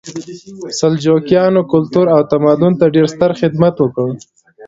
[0.79, 4.07] سلجوقیانو کلتور او تمدن ته ډېر ستر خدمت وکړ.